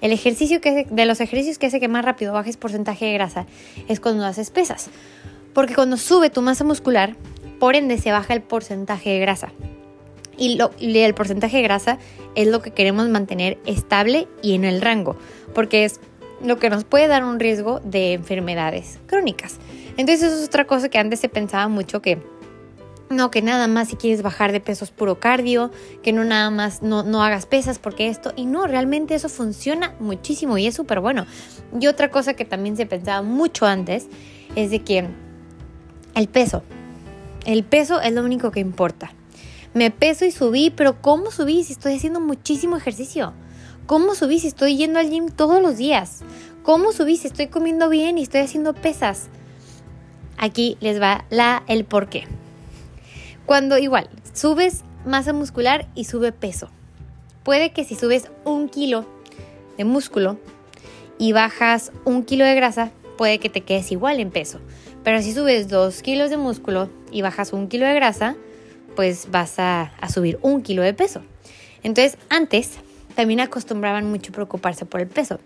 el 0.00 0.12
ejercicio 0.12 0.60
que 0.60 0.86
de 0.90 1.06
los 1.06 1.20
ejercicios 1.20 1.58
que 1.58 1.66
hace 1.66 1.80
que 1.80 1.88
más 1.88 2.04
rápido 2.04 2.32
bajes 2.32 2.56
porcentaje 2.56 3.06
de 3.06 3.12
grasa 3.12 3.46
es 3.88 4.00
cuando 4.00 4.24
haces 4.24 4.50
pesas. 4.50 4.90
Porque 5.54 5.74
cuando 5.74 5.96
sube 5.96 6.30
tu 6.30 6.42
masa 6.42 6.64
muscular, 6.64 7.14
por 7.60 7.76
ende 7.76 7.98
se 7.98 8.10
baja 8.10 8.34
el 8.34 8.42
porcentaje 8.42 9.10
de 9.10 9.20
grasa. 9.20 9.52
Y, 10.36 10.56
lo, 10.56 10.70
y 10.78 10.98
el 10.98 11.14
porcentaje 11.14 11.58
de 11.58 11.62
grasa 11.62 11.98
es 12.34 12.48
lo 12.48 12.62
que 12.62 12.72
queremos 12.72 13.08
mantener 13.08 13.58
estable 13.66 14.26
y 14.42 14.54
en 14.54 14.64
el 14.64 14.80
rango, 14.80 15.16
porque 15.54 15.84
es 15.84 16.00
lo 16.42 16.58
que 16.58 16.70
nos 16.70 16.84
puede 16.84 17.06
dar 17.06 17.22
un 17.22 17.38
riesgo 17.38 17.80
de 17.80 18.14
enfermedades 18.14 18.98
crónicas. 19.06 19.58
Entonces 19.96 20.22
eso 20.22 20.40
es 20.40 20.46
otra 20.46 20.66
cosa 20.66 20.88
que 20.88 20.98
antes 20.98 21.20
se 21.20 21.28
pensaba 21.28 21.68
mucho 21.68 22.02
que 22.02 22.22
no, 23.12 23.30
que 23.30 23.42
nada 23.42 23.68
más 23.68 23.88
si 23.88 23.96
quieres 23.96 24.22
bajar 24.22 24.52
de 24.52 24.60
pesos 24.60 24.90
puro 24.90 25.20
cardio, 25.20 25.70
que 26.02 26.12
no 26.12 26.24
nada 26.24 26.50
más 26.50 26.82
no, 26.82 27.02
no 27.02 27.22
hagas 27.22 27.46
pesas 27.46 27.78
porque 27.78 28.08
esto, 28.08 28.32
y 28.36 28.46
no, 28.46 28.66
realmente 28.66 29.14
eso 29.14 29.28
funciona 29.28 29.94
muchísimo 30.00 30.56
y 30.58 30.66
es 30.66 30.74
súper 30.74 31.00
bueno. 31.00 31.26
Y 31.78 31.86
otra 31.86 32.10
cosa 32.10 32.34
que 32.34 32.44
también 32.44 32.76
se 32.76 32.86
pensaba 32.86 33.22
mucho 33.22 33.66
antes 33.66 34.06
es 34.56 34.70
de 34.70 34.80
que 34.80 35.06
el 36.14 36.28
peso, 36.28 36.62
el 37.44 37.64
peso 37.64 38.00
es 38.00 38.12
lo 38.12 38.24
único 38.24 38.50
que 38.50 38.60
importa. 38.60 39.12
Me 39.74 39.90
peso 39.90 40.24
y 40.24 40.30
subí, 40.30 40.70
pero 40.70 41.00
¿cómo 41.00 41.30
subí 41.30 41.64
si 41.64 41.72
estoy 41.72 41.96
haciendo 41.96 42.20
muchísimo 42.20 42.76
ejercicio? 42.76 43.32
¿Cómo 43.86 44.14
subí 44.14 44.38
si 44.38 44.48
estoy 44.48 44.76
yendo 44.76 44.98
al 44.98 45.10
gym 45.10 45.28
todos 45.28 45.62
los 45.62 45.76
días? 45.76 46.20
¿Cómo 46.62 46.92
subí 46.92 47.16
si 47.16 47.26
estoy 47.26 47.48
comiendo 47.48 47.88
bien 47.88 48.18
y 48.18 48.22
estoy 48.22 48.42
haciendo 48.42 48.74
pesas? 48.74 49.28
Aquí 50.42 50.76
les 50.80 51.00
va 51.00 51.24
la, 51.30 51.62
el 51.68 51.84
por 51.84 52.08
qué. 52.08 52.24
Cuando 53.46 53.78
igual 53.78 54.10
subes 54.34 54.82
masa 55.06 55.32
muscular 55.32 55.86
y 55.94 56.02
sube 56.02 56.32
peso. 56.32 56.68
Puede 57.44 57.70
que 57.70 57.84
si 57.84 57.94
subes 57.94 58.28
un 58.44 58.68
kilo 58.68 59.06
de 59.78 59.84
músculo 59.84 60.40
y 61.16 61.30
bajas 61.30 61.92
un 62.04 62.24
kilo 62.24 62.44
de 62.44 62.56
grasa, 62.56 62.90
puede 63.16 63.38
que 63.38 63.50
te 63.50 63.60
quedes 63.60 63.92
igual 63.92 64.18
en 64.18 64.32
peso. 64.32 64.58
Pero 65.04 65.22
si 65.22 65.32
subes 65.32 65.68
dos 65.68 66.02
kilos 66.02 66.28
de 66.28 66.38
músculo 66.38 66.88
y 67.12 67.22
bajas 67.22 67.52
un 67.52 67.68
kilo 67.68 67.86
de 67.86 67.94
grasa, 67.94 68.34
pues 68.96 69.28
vas 69.30 69.60
a, 69.60 69.92
a 70.00 70.08
subir 70.08 70.40
un 70.42 70.62
kilo 70.62 70.82
de 70.82 70.92
peso. 70.92 71.22
Entonces, 71.84 72.18
antes 72.30 72.78
también 73.14 73.38
acostumbraban 73.38 74.10
mucho 74.10 74.32
preocuparse 74.32 74.86
por 74.86 75.02
el 75.02 75.06
peso. 75.06 75.38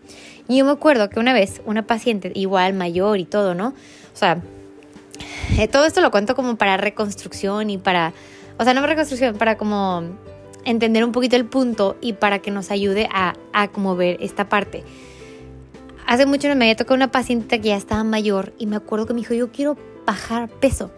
Y 0.49 0.57
yo 0.57 0.65
me 0.65 0.71
acuerdo 0.71 1.11
que 1.11 1.21
una 1.21 1.35
vez 1.35 1.61
una 1.67 1.87
paciente, 1.87 2.33
igual 2.35 2.73
mayor 2.73 3.19
y 3.19 3.27
todo, 3.27 3.55
¿no? 3.55 3.75
O 4.15 4.19
sea, 4.19 4.41
eh, 5.59 5.69
todo 5.69 5.85
esto 5.87 6.01
lo 6.01 6.11
cuento 6.11 6.35
como 6.35 6.57
para 6.57 6.77
reconstrucción 6.77 7.71
y 7.71 7.79
para, 7.79 8.13
o 8.59 8.65
sea, 8.65 8.75
no 8.75 8.81
para 8.81 8.93
reconstrucción, 8.93 9.37
para 9.37 9.57
como 9.57 10.05
entender 10.65 11.05
un 11.05 11.13
poquito 11.13 11.37
el 11.37 11.47
punto 11.47 11.97
y 12.01 12.15
para 12.15 12.41
que 12.41 12.51
nos 12.51 12.71
ayude 12.71 13.09
a, 13.13 13.35
a 13.53 13.69
como 13.69 13.97
ver 13.97 14.19
esta 14.21 14.49
parte. 14.49 14.85
Hace 16.07 16.27
mucho 16.27 16.49
me 16.49 16.67
había 16.67 16.77
tocado 16.77 16.95
una 16.95 17.11
paciente 17.11 17.61
que 17.61 17.69
ya 17.69 17.77
estaba 17.77 18.05
mayor 18.05 18.53
y 18.59 18.67
me 18.67 18.77
acuerdo 18.77 19.07
que 19.07 19.15
me 19.15 19.21
dijo, 19.21 19.35
yo 19.35 19.51
quiero 19.51 19.77
bajar 20.07 20.49
peso. 20.49 20.91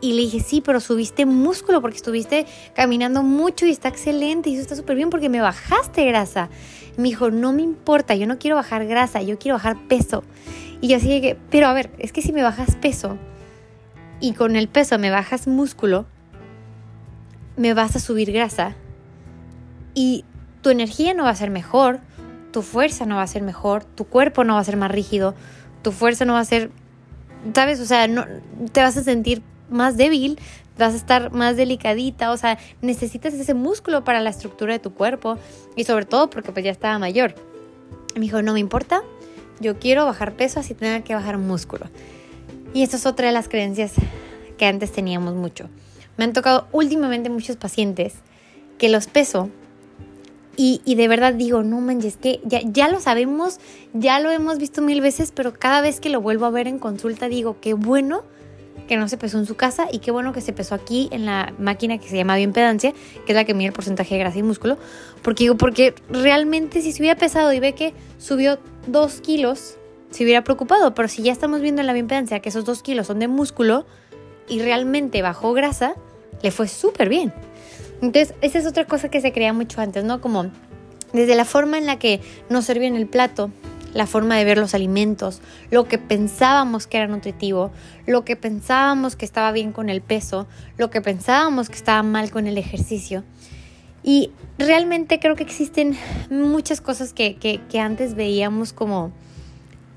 Y 0.00 0.14
le 0.14 0.22
dije, 0.22 0.40
sí, 0.40 0.60
pero 0.60 0.80
subiste 0.80 1.26
músculo 1.26 1.80
porque 1.80 1.96
estuviste 1.96 2.46
caminando 2.74 3.22
mucho 3.22 3.66
y 3.66 3.70
está 3.70 3.88
excelente 3.88 4.50
y 4.50 4.54
eso 4.54 4.62
está 4.62 4.74
súper 4.74 4.96
bien 4.96 5.10
porque 5.10 5.28
me 5.28 5.40
bajaste 5.40 6.04
grasa. 6.04 6.48
me 6.96 7.04
dijo, 7.04 7.30
no 7.30 7.52
me 7.52 7.62
importa, 7.62 8.14
yo 8.14 8.26
no 8.26 8.38
quiero 8.38 8.56
bajar 8.56 8.86
grasa, 8.86 9.22
yo 9.22 9.38
quiero 9.38 9.56
bajar 9.56 9.76
peso. 9.86 10.24
Y 10.80 10.88
yo 10.88 10.96
así 10.96 11.20
que, 11.20 11.36
pero 11.50 11.68
a 11.68 11.72
ver, 11.72 11.90
es 11.98 12.12
que 12.12 12.20
si 12.20 12.32
me 12.32 12.42
bajas 12.42 12.74
peso 12.76 13.16
y 14.22 14.34
con 14.34 14.54
el 14.54 14.68
peso 14.68 14.98
me 15.00 15.10
bajas 15.10 15.48
músculo, 15.48 16.06
me 17.56 17.74
vas 17.74 17.96
a 17.96 17.98
subir 17.98 18.32
grasa 18.32 18.76
y 19.94 20.24
tu 20.62 20.70
energía 20.70 21.12
no 21.12 21.24
va 21.24 21.30
a 21.30 21.34
ser 21.34 21.50
mejor, 21.50 21.98
tu 22.52 22.62
fuerza 22.62 23.04
no 23.04 23.16
va 23.16 23.22
a 23.22 23.26
ser 23.26 23.42
mejor, 23.42 23.84
tu 23.84 24.04
cuerpo 24.04 24.44
no 24.44 24.54
va 24.54 24.60
a 24.60 24.64
ser 24.64 24.76
más 24.76 24.92
rígido, 24.92 25.34
tu 25.82 25.90
fuerza 25.90 26.24
no 26.24 26.34
va 26.34 26.38
a 26.38 26.44
ser, 26.44 26.70
¿sabes? 27.52 27.80
O 27.80 27.84
sea, 27.84 28.06
te 28.72 28.80
vas 28.80 28.96
a 28.96 29.02
sentir 29.02 29.42
más 29.68 29.96
débil, 29.96 30.38
vas 30.78 30.94
a 30.94 30.98
estar 30.98 31.32
más 31.32 31.56
delicadita, 31.56 32.30
o 32.30 32.36
sea, 32.36 32.58
necesitas 32.80 33.34
ese 33.34 33.54
músculo 33.54 34.04
para 34.04 34.20
la 34.20 34.30
estructura 34.30 34.72
de 34.72 34.78
tu 34.78 34.94
cuerpo 34.94 35.36
y 35.74 35.82
sobre 35.82 36.06
todo 36.06 36.30
porque 36.30 36.52
pues 36.52 36.64
ya 36.64 36.70
estaba 36.70 36.96
mayor. 37.00 37.34
Me 38.14 38.20
dijo, 38.20 38.40
no 38.40 38.52
me 38.52 38.60
importa, 38.60 39.02
yo 39.58 39.80
quiero 39.80 40.04
bajar 40.04 40.34
peso 40.34 40.60
así 40.60 40.74
tenga 40.74 41.00
que 41.00 41.12
bajar 41.16 41.38
músculo. 41.38 41.86
Y 42.74 42.82
esto 42.82 42.96
es 42.96 43.06
otra 43.06 43.26
de 43.26 43.32
las 43.32 43.48
creencias 43.48 43.92
que 44.56 44.66
antes 44.66 44.92
teníamos 44.92 45.34
mucho. 45.34 45.68
Me 46.16 46.24
han 46.24 46.32
tocado 46.32 46.68
últimamente 46.72 47.30
muchos 47.30 47.56
pacientes 47.56 48.14
que 48.78 48.88
los 48.88 49.06
peso 49.06 49.50
y, 50.56 50.82
y, 50.84 50.96
de 50.96 51.08
verdad 51.08 51.32
digo, 51.32 51.62
no 51.62 51.80
manches, 51.80 52.18
que 52.18 52.40
ya, 52.44 52.60
ya 52.62 52.88
lo 52.88 53.00
sabemos, 53.00 53.58
ya 53.94 54.20
lo 54.20 54.30
hemos 54.30 54.58
visto 54.58 54.82
mil 54.82 55.00
veces, 55.00 55.32
pero 55.34 55.54
cada 55.54 55.80
vez 55.80 55.98
que 55.98 56.10
lo 56.10 56.20
vuelvo 56.20 56.44
a 56.44 56.50
ver 56.50 56.68
en 56.68 56.78
consulta 56.78 57.28
digo, 57.28 57.56
qué 57.60 57.72
bueno 57.72 58.22
que 58.86 58.96
no 58.96 59.08
se 59.08 59.16
pesó 59.16 59.38
en 59.38 59.46
su 59.46 59.54
casa 59.54 59.86
y 59.90 60.00
qué 60.00 60.10
bueno 60.10 60.32
que 60.32 60.40
se 60.40 60.52
pesó 60.52 60.74
aquí 60.74 61.08
en 61.12 61.24
la 61.24 61.54
máquina 61.58 61.98
que 61.98 62.08
se 62.08 62.16
llama 62.16 62.36
bioimpedancia, 62.36 62.92
que 63.24 63.32
es 63.32 63.34
la 63.34 63.44
que 63.44 63.54
mide 63.54 63.68
el 63.68 63.72
porcentaje 63.72 64.14
de 64.14 64.20
grasa 64.20 64.38
y 64.38 64.42
músculo. 64.42 64.76
Porque 65.22 65.44
digo, 65.44 65.56
porque 65.56 65.94
realmente 66.10 66.82
si 66.82 66.92
se 66.92 67.00
hubiera 67.00 67.18
pesado 67.18 67.52
y 67.52 67.60
ve 67.60 67.74
que 67.74 67.94
subió 68.18 68.58
dos 68.86 69.20
kilos, 69.20 69.76
se 70.12 70.24
hubiera 70.24 70.44
preocupado. 70.44 70.94
Pero 70.94 71.08
si 71.08 71.22
ya 71.22 71.32
estamos 71.32 71.60
viendo 71.60 71.80
en 71.80 71.86
la 71.86 71.92
bioimpedancia 71.92 72.40
que 72.40 72.48
esos 72.48 72.64
dos 72.64 72.82
kilos 72.82 73.08
son 73.08 73.18
de 73.18 73.28
músculo 73.28 73.86
y 74.48 74.60
realmente 74.60 75.22
bajó 75.22 75.52
grasa, 75.52 75.94
le 76.42 76.50
fue 76.50 76.68
súper 76.68 77.08
bien. 77.08 77.32
Entonces, 78.00 78.34
esa 78.40 78.58
es 78.58 78.66
otra 78.66 78.86
cosa 78.86 79.08
que 79.08 79.20
se 79.20 79.32
creía 79.32 79.52
mucho 79.52 79.80
antes, 79.80 80.04
¿no? 80.04 80.20
Como 80.20 80.50
desde 81.12 81.34
la 81.34 81.44
forma 81.44 81.78
en 81.78 81.86
la 81.86 81.98
que 81.98 82.20
nos 82.48 82.64
servían 82.64 82.96
el 82.96 83.06
plato, 83.06 83.50
la 83.94 84.06
forma 84.06 84.36
de 84.36 84.44
ver 84.44 84.58
los 84.58 84.74
alimentos, 84.74 85.40
lo 85.70 85.86
que 85.86 85.98
pensábamos 85.98 86.86
que 86.86 86.96
era 86.96 87.06
nutritivo, 87.06 87.70
lo 88.06 88.24
que 88.24 88.36
pensábamos 88.36 89.16
que 89.16 89.24
estaba 89.24 89.52
bien 89.52 89.72
con 89.72 89.88
el 89.88 90.00
peso, 90.00 90.46
lo 90.78 90.90
que 90.90 91.00
pensábamos 91.00 91.68
que 91.68 91.76
estaba 91.76 92.02
mal 92.02 92.30
con 92.30 92.46
el 92.46 92.58
ejercicio. 92.58 93.24
Y 94.02 94.32
realmente 94.58 95.20
creo 95.20 95.36
que 95.36 95.44
existen 95.44 95.96
muchas 96.30 96.80
cosas 96.80 97.12
que, 97.12 97.36
que, 97.36 97.80
antes 97.80 98.14
veíamos 98.14 98.72
como, 98.72 99.12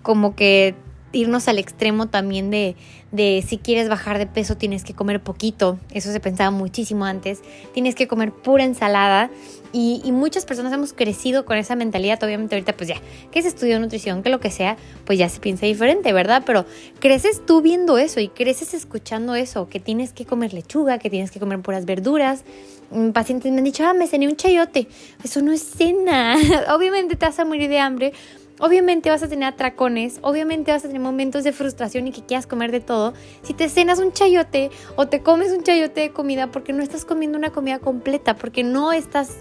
como 0.06 0.36
que 0.36 0.76
irnos 1.14 1.48
al 1.48 1.58
extremo 1.58 2.08
también 2.08 2.52
de, 2.52 2.76
de 3.12 3.44
si 3.48 3.58
quieres 3.58 3.90
bajar 3.90 4.20
de 4.20 4.28
peso 4.28 4.56
tienes 4.56 4.84
que 4.84 4.94
comer 4.94 5.20
poquito, 5.20 5.80
eso 5.92 6.12
se 6.12 6.20
pensaba 6.20 6.52
muchísimo 6.52 7.06
antes, 7.06 7.42
tienes 7.74 7.96
que 7.96 8.08
comer 8.08 8.32
pura 8.32 8.64
ensalada 8.64 9.32
y, 9.74 10.02
muchas 10.12 10.46
personas 10.46 10.72
hemos 10.72 10.94
crecido 10.94 11.44
con 11.44 11.58
esa 11.58 11.76
mentalidad, 11.76 12.24
obviamente 12.24 12.56
ahorita 12.56 12.78
pues 12.78 12.88
ya, 12.88 12.96
que 13.32 13.42
se 13.42 13.50
estudió 13.50 13.78
nutrición, 13.80 14.24
que 14.24 14.30
lo 14.30 14.40
que 14.40 14.52
sea, 14.52 14.78
pues 15.06 15.20
ya 15.20 15.28
se 15.28 15.42
piensa 15.42 15.66
diferente, 15.66 16.14
¿verdad? 16.14 16.44
Pero 16.46 16.66
creces 17.00 17.46
tú 17.46 17.62
viendo 17.62 17.98
eso 17.98 18.22
y 18.22 18.30
creces 18.30 18.74
escuchando 18.74 19.36
eso, 19.36 19.68
que 19.68 19.82
tienes 19.82 20.14
que 20.14 20.26
comer 20.26 20.54
lechuga, 20.54 20.98
que 20.98 21.10
tienes 21.10 21.30
que 21.30 21.40
comer 21.42 21.60
puras 21.60 21.86
verduras. 21.86 22.46
Mm, 22.92 23.10
pacientes 23.10 23.52
me 23.52 23.58
han 23.58 23.66
dicho, 23.66 23.84
ah, 23.86 23.94
me 23.94 24.08
cené 24.08 24.30
un 24.30 24.38
chayote. 24.38 24.88
Eso 25.24 25.42
no 25.42 25.52
es 25.52 25.62
cena. 25.62 26.38
obviamente 26.74 27.18
te 27.18 27.26
vas 27.26 27.40
a 27.40 27.44
morir 27.44 27.70
de 27.70 27.80
hambre 27.80 28.14
Obviamente 28.60 29.10
vas 29.10 29.22
a 29.22 29.28
tener 29.28 29.50
atracones, 29.50 30.20
obviamente 30.22 30.72
vas 30.72 30.86
a 30.86 30.88
tener 30.88 31.02
momentos 31.02 31.44
de 31.44 31.52
frustración 31.52 32.08
y 32.08 32.12
que 32.12 32.26
quieras 32.26 32.48
comer 32.48 32.72
de 32.72 32.80
todo. 32.80 33.14
Si 33.42 33.54
te 33.54 33.68
cenas 33.68 34.00
un 34.00 34.14
chayote 34.14 34.72
o 34.96 35.08
te 35.08 35.22
comes 35.22 35.52
un 35.52 35.64
chayote 35.64 36.02
de 36.02 36.12
comida 36.12 36.52
porque 36.52 36.72
no 36.72 36.82
estás 36.82 37.04
comiendo 37.04 37.38
una 37.38 37.52
comida 37.52 37.80
completa, 37.80 38.36
porque 38.36 38.64
no 38.64 38.94
estás 38.94 39.36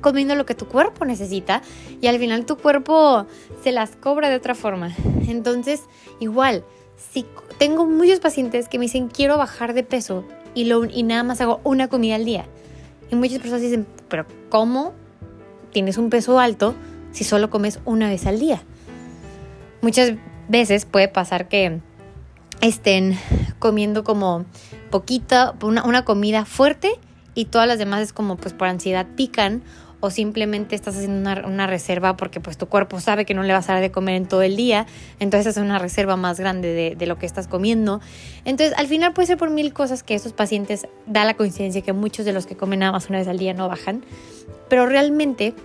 comiendo 0.00 0.36
lo 0.36 0.46
que 0.46 0.54
tu 0.54 0.68
cuerpo 0.68 1.04
necesita 1.04 1.62
y 2.00 2.06
al 2.06 2.18
final 2.18 2.46
tu 2.46 2.56
cuerpo 2.56 3.26
se 3.64 3.72
las 3.72 3.96
cobra 3.96 4.30
de 4.30 4.36
otra 4.36 4.54
forma. 4.54 4.94
Entonces, 5.26 5.82
igual, 6.20 6.64
si 6.96 7.26
tengo 7.58 7.86
muchos 7.86 8.20
pacientes 8.20 8.68
que 8.68 8.78
me 8.78 8.84
dicen 8.84 9.08
quiero 9.08 9.36
bajar 9.36 9.74
de 9.74 9.82
peso 9.82 10.24
y, 10.54 10.64
lo, 10.64 10.84
y 10.84 11.02
nada 11.02 11.24
más 11.24 11.40
hago 11.40 11.60
una 11.64 11.88
comida 11.88 12.14
al 12.14 12.24
día. 12.24 12.46
Y 13.10 13.16
muchas 13.16 13.38
personas 13.38 13.62
dicen, 13.62 13.86
pero 14.08 14.26
¿cómo 14.48 14.92
tienes 15.72 15.98
un 15.98 16.10
peso 16.10 16.38
alto? 16.38 16.74
Si 17.18 17.24
solo 17.24 17.50
comes 17.50 17.80
una 17.84 18.08
vez 18.08 18.26
al 18.26 18.38
día. 18.38 18.62
Muchas 19.82 20.12
veces 20.46 20.84
puede 20.84 21.08
pasar 21.08 21.48
que 21.48 21.80
estén 22.60 23.18
comiendo 23.58 24.04
como 24.04 24.44
poquita, 24.92 25.56
una, 25.60 26.04
comida 26.04 26.44
fuerte 26.44 26.92
y 27.34 27.46
todas 27.46 27.66
las 27.66 27.80
demás 27.80 28.02
es 28.02 28.12
como 28.12 28.36
pues 28.36 28.54
por 28.54 28.68
ansiedad 28.68 29.04
pican 29.16 29.64
o 29.98 30.10
simplemente 30.10 30.76
estás 30.76 30.94
haciendo 30.94 31.28
una, 31.44 31.66
reserva 31.66 32.16
porque 32.16 32.38
pues 32.38 32.56
tu 32.56 32.66
cuerpo 32.66 33.00
sabe 33.00 33.24
que 33.24 33.34
no 33.34 33.42
le 33.42 33.52
vas 33.52 33.68
a 33.68 33.72
dar 33.72 33.82
de 33.82 33.90
comer 33.90 34.14
en 34.14 34.28
todo 34.28 34.42
el 34.42 34.54
día, 34.54 34.86
entonces 35.18 35.56
es 35.56 35.60
una 35.60 35.80
reserva 35.80 36.14
más 36.14 36.38
grande 36.38 36.72
de, 36.72 36.94
de, 36.94 37.06
lo 37.08 37.18
que 37.18 37.26
estás 37.26 37.48
comiendo. 37.48 38.00
Entonces 38.44 38.78
al 38.78 38.86
final 38.86 39.12
puede 39.12 39.26
ser 39.26 39.38
por 39.38 39.50
mil 39.50 39.72
cosas 39.72 40.04
que 40.04 40.14
esos 40.14 40.32
pacientes 40.32 40.86
da 41.06 41.24
la 41.24 41.34
coincidencia 41.34 41.82
que 41.82 41.92
muchos 41.92 42.24
de 42.24 42.32
los 42.32 42.46
que 42.46 42.56
comen 42.56 42.78
nada 42.78 42.92
más 42.92 43.08
una 43.08 43.18
vez 43.18 43.26
al 43.26 43.38
día 43.38 43.54
no 43.54 43.68
bajan, 43.68 44.04
pero 44.68 44.86
realmente 44.86 45.56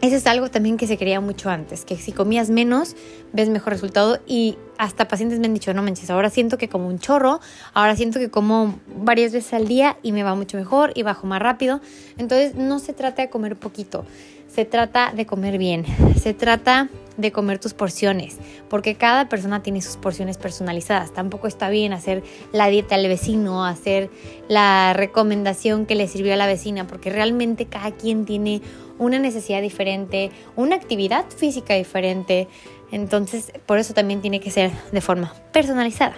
eso 0.00 0.16
es 0.16 0.26
algo 0.26 0.50
también 0.50 0.76
que 0.76 0.86
se 0.86 0.96
creía 0.96 1.20
mucho 1.20 1.50
antes, 1.50 1.84
que 1.84 1.96
si 1.96 2.12
comías 2.12 2.48
menos, 2.50 2.96
ves 3.32 3.48
mejor 3.48 3.74
resultado 3.74 4.18
y 4.26 4.56
hasta 4.78 5.08
pacientes 5.08 5.38
me 5.40 5.46
han 5.46 5.54
dicho, 5.54 5.74
no 5.74 5.82
manches, 5.82 6.08
ahora 6.08 6.30
siento 6.30 6.56
que 6.56 6.68
como 6.68 6.88
un 6.88 6.98
chorro, 6.98 7.40
ahora 7.74 7.94
siento 7.96 8.18
que 8.18 8.30
como 8.30 8.78
varias 8.96 9.32
veces 9.32 9.52
al 9.52 9.68
día 9.68 9.98
y 10.02 10.12
me 10.12 10.22
va 10.22 10.34
mucho 10.34 10.56
mejor 10.56 10.92
y 10.94 11.02
bajo 11.02 11.26
más 11.26 11.42
rápido. 11.42 11.80
Entonces 12.16 12.54
no 12.54 12.78
se 12.78 12.94
trata 12.94 13.20
de 13.22 13.28
comer 13.28 13.56
poquito, 13.56 14.06
se 14.48 14.64
trata 14.64 15.12
de 15.12 15.26
comer 15.26 15.58
bien, 15.58 15.84
se 16.18 16.32
trata 16.32 16.88
de 17.18 17.32
comer 17.32 17.58
tus 17.58 17.74
porciones, 17.74 18.38
porque 18.68 18.94
cada 18.94 19.28
persona 19.28 19.62
tiene 19.62 19.82
sus 19.82 19.96
porciones 19.96 20.38
personalizadas. 20.38 21.12
Tampoco 21.12 21.46
está 21.46 21.68
bien 21.68 21.92
hacer 21.92 22.22
la 22.52 22.68
dieta 22.68 22.94
al 22.94 23.06
vecino, 23.06 23.66
hacer 23.66 24.10
la 24.48 24.94
recomendación 24.94 25.84
que 25.84 25.94
le 25.94 26.08
sirvió 26.08 26.32
a 26.32 26.36
la 26.36 26.46
vecina, 26.46 26.86
porque 26.86 27.10
realmente 27.10 27.66
cada 27.66 27.92
quien 27.92 28.24
tiene 28.24 28.62
una 29.00 29.18
necesidad 29.18 29.62
diferente, 29.62 30.30
una 30.54 30.76
actividad 30.76 31.24
física 31.28 31.74
diferente. 31.74 32.46
Entonces, 32.92 33.50
por 33.66 33.78
eso 33.78 33.94
también 33.94 34.20
tiene 34.20 34.40
que 34.40 34.50
ser 34.50 34.70
de 34.92 35.00
forma 35.00 35.34
personalizada. 35.52 36.16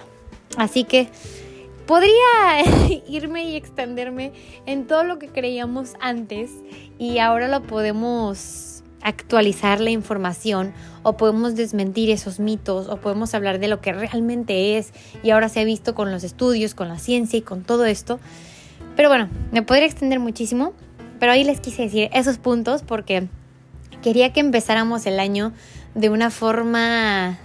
Así 0.57 0.83
que 0.83 1.07
podría 1.87 2.13
irme 3.07 3.45
y 3.45 3.55
extenderme 3.55 4.33
en 4.65 4.85
todo 4.85 5.03
lo 5.03 5.17
que 5.17 5.29
creíamos 5.29 5.93
antes 5.99 6.51
y 6.99 7.17
ahora 7.19 7.47
lo 7.47 7.63
podemos 7.63 8.83
actualizar 9.01 9.81
la 9.81 9.89
información 9.89 10.73
o 11.03 11.17
podemos 11.17 11.55
desmentir 11.55 12.09
esos 12.09 12.39
mitos 12.39 12.87
o 12.87 12.97
podemos 12.97 13.33
hablar 13.33 13.59
de 13.59 13.67
lo 13.67 13.81
que 13.81 13.91
realmente 13.93 14.77
es 14.77 14.93
y 15.23 15.31
ahora 15.31 15.49
se 15.49 15.59
ha 15.59 15.63
visto 15.65 15.95
con 15.95 16.11
los 16.11 16.23
estudios, 16.23 16.73
con 16.75 16.87
la 16.87 16.99
ciencia 16.99 17.37
y 17.37 17.41
con 17.41 17.63
todo 17.63 17.85
esto. 17.85 18.19
Pero 18.95 19.09
bueno, 19.09 19.29
me 19.51 19.61
podría 19.63 19.85
extender 19.85 20.19
muchísimo, 20.19 20.73
pero 21.23 21.31
ahí 21.31 21.45
les 21.45 21.61
quise 21.61 21.83
decir 21.83 22.09
esos 22.11 22.37
puntos 22.37 22.83
porque 22.83 23.29
quería 24.01 24.33
que 24.33 24.41
empezáramos 24.41 25.05
el 25.05 25.21
año 25.21 25.53
de 25.95 26.09
una 26.09 26.29
forma, 26.29 27.39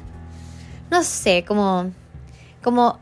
no 0.90 1.04
sé, 1.04 1.44
como, 1.46 1.92
como 2.60 2.98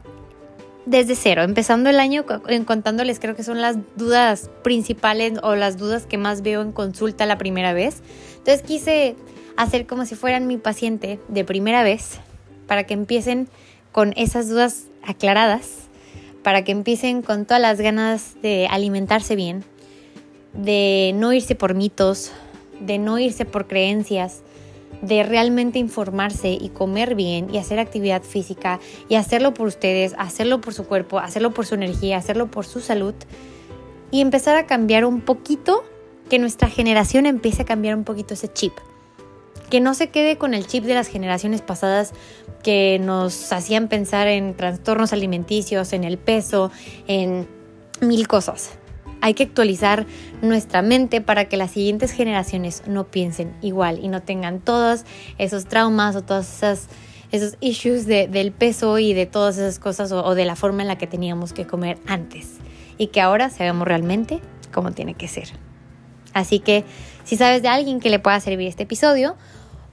desde 0.85 1.14
cero, 1.14 1.45
empezando 1.45 1.88
el 1.88 1.99
año 1.99 2.26
contándoles 2.66 3.21
creo 3.21 3.35
que 3.35 3.42
son 3.42 3.62
las 3.62 3.78
dudas 3.97 4.50
principales 4.62 5.38
o 5.42 5.54
las 5.54 5.78
dudas 5.78 6.04
que 6.04 6.18
más 6.18 6.42
veo 6.42 6.61
en 6.61 6.73
consulta 6.73 7.25
la 7.25 7.38
primera 7.38 7.73
vez. 7.73 8.02
Entonces 8.37 8.61
quise 8.61 9.16
hacer 9.56 9.87
como 9.87 10.04
si 10.04 10.14
fueran 10.14 10.47
mi 10.47 10.59
paciente 10.59 11.18
de 11.28 11.42
primera 11.42 11.85
vez 11.85 12.21
para 12.66 12.85
que 12.85 12.92
empiecen 12.92 13.49
con 13.92 14.12
esas 14.18 14.50
dudas 14.50 14.88
aclaradas, 15.02 15.88
para 16.42 16.64
que 16.64 16.73
empiecen 16.73 17.23
con 17.23 17.47
todas 17.47 17.62
las 17.62 17.80
ganas 17.80 18.35
de 18.42 18.68
alimentarse 18.71 19.37
bien, 19.37 19.64
de 20.57 21.13
no 21.15 21.33
irse 21.33 21.55
por 21.55 21.75
mitos, 21.75 22.33
de 22.81 22.99
no 22.99 23.19
irse 23.19 23.45
por 23.45 23.67
creencias, 23.67 24.43
de 25.03 25.23
realmente 25.23 25.79
informarse 25.79 26.51
y 26.51 26.71
comer 26.71 27.15
bien 27.15 27.53
y 27.53 27.59
hacer 27.59 27.79
actividad 27.79 28.23
física 28.23 28.81
y 29.09 29.17
hacerlo 29.17 29.55
por 29.55 29.67
ustedes, 29.67 30.15
hacerlo 30.19 30.61
por 30.61 30.75
su 30.75 30.87
cuerpo, 30.87 31.19
hacerlo 31.19 31.53
por 31.53 31.67
su 31.67 31.75
energía, 31.75 32.17
hacerlo 32.17 32.51
por 32.51 32.65
su 32.65 32.81
salud 32.81 33.15
y 34.11 34.21
empezar 34.21 34.57
a 34.57 34.67
cambiar 34.67 35.05
un 35.05 35.21
poquito 35.21 35.85
que 36.29 36.39
nuestra 36.39 36.69
generación 36.69 37.27
empiece 37.27 37.63
a 37.63 37.65
cambiar 37.65 37.95
un 37.95 38.05
poquito 38.05 38.35
ese 38.35 38.53
chip. 38.53 38.73
Que 39.71 39.81
no 39.81 39.95
se 39.95 40.11
quede 40.11 40.39
con 40.39 40.55
el 40.55 40.67
chip 40.67 40.85
de 40.85 40.95
las 40.95 41.09
generaciones 41.09 41.61
pasadas 41.61 42.13
que 42.63 42.99
nos 43.01 43.53
hacían 43.53 43.89
pensar 43.89 44.29
en 44.29 44.55
trastornos 44.55 45.13
alimenticios, 45.13 45.93
en 45.93 46.05
el 46.05 46.19
peso, 46.19 46.71
en 47.09 47.49
mil 48.01 48.29
cosas. 48.29 48.79
Hay 49.21 49.35
que 49.35 49.45
actualizar 49.45 50.07
nuestra 50.43 50.83
mente 50.83 51.21
para 51.21 51.47
que 51.47 51.57
las 51.57 51.71
siguientes 51.71 52.13
generaciones 52.13 52.83
no 52.87 53.05
piensen 53.05 53.55
igual 53.63 53.99
y 54.03 54.09
no 54.09 54.23
tengan 54.23 54.61
todos 54.61 55.05
esos 55.39 55.67
traumas 55.67 56.17
o 56.17 56.23
todos 56.23 56.47
esas, 56.47 56.89
esos 57.33 57.57
issues 57.61 58.07
del 58.07 58.53
peso 58.53 58.99
y 58.99 59.15
de 59.15 59.27
todas 59.27 59.59
esas 59.59 59.79
cosas 59.79 60.13
o, 60.13 60.25
o 60.25 60.35
de 60.35 60.45
la 60.45 60.57
forma 60.57 60.83
en 60.83 60.89
la 60.89 60.99
que 60.99 61.07
teníamos 61.07 61.53
que 61.53 61.67
comer 61.67 61.99
antes. 62.07 62.55
Y 62.99 63.09
que 63.09 63.21
ahora 63.21 63.51
sabemos 63.51 63.87
realmente 63.87 64.41
cómo 64.73 64.93
tiene 64.93 65.15
que 65.15 65.29
ser. 65.29 65.49
Así 66.33 66.59
que 66.59 66.85
si 67.25 67.37
sabes 67.37 67.63
de 67.63 67.69
alguien 67.69 67.99
que 67.99 68.11
le 68.11 68.19
pueda 68.19 68.39
servir 68.41 68.69
este 68.69 68.83
episodio 68.83 69.37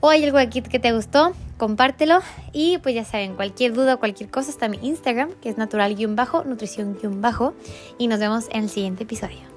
o 0.00 0.10
hay 0.10 0.24
algo 0.24 0.38
aquí 0.38 0.60
que 0.60 0.78
te 0.78 0.92
gustó, 0.92 1.32
compártelo 1.56 2.20
y 2.52 2.78
pues 2.78 2.94
ya 2.94 3.04
saben, 3.04 3.34
cualquier 3.34 3.72
duda 3.72 3.94
o 3.94 3.98
cualquier 3.98 4.30
cosa 4.30 4.50
está 4.50 4.66
en 4.66 4.72
mi 4.72 4.78
Instagram, 4.82 5.30
que 5.40 5.48
es 5.48 5.56
natural-nutrición-bajo 5.56 7.54
y 7.98 8.08
nos 8.08 8.20
vemos 8.20 8.46
en 8.50 8.64
el 8.64 8.70
siguiente 8.70 9.04
episodio. 9.04 9.54